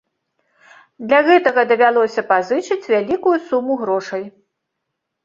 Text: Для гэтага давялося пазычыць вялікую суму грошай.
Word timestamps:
Для 1.11 1.19
гэтага 1.27 1.65
давялося 1.71 2.21
пазычыць 2.31 2.87
вялікую 2.93 3.35
суму 3.51 3.73
грошай. 3.83 4.23